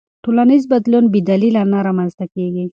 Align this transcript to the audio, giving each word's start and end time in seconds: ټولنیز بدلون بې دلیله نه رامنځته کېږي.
ټولنیز 0.23 0.63
بدلون 0.71 1.05
بې 1.13 1.19
دلیله 1.29 1.61
نه 1.71 1.79
رامنځته 1.87 2.25
کېږي. 2.33 2.65